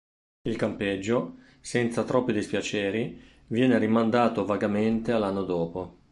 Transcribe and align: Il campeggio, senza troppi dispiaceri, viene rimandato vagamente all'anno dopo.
Il 0.47 0.55
campeggio, 0.55 1.35
senza 1.59 2.03
troppi 2.03 2.33
dispiaceri, 2.33 3.21
viene 3.49 3.77
rimandato 3.77 4.45
vagamente 4.45 5.11
all'anno 5.11 5.43
dopo. 5.43 5.99